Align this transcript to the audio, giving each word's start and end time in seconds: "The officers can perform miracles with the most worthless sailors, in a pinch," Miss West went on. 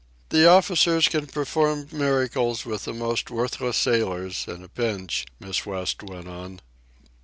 "The 0.29 0.49
officers 0.49 1.07
can 1.07 1.27
perform 1.27 1.89
miracles 1.91 2.65
with 2.65 2.85
the 2.85 2.93
most 2.95 3.29
worthless 3.29 3.77
sailors, 3.77 4.45
in 4.47 4.63
a 4.63 4.67
pinch," 4.67 5.27
Miss 5.39 5.63
West 5.63 6.01
went 6.01 6.27
on. 6.27 6.59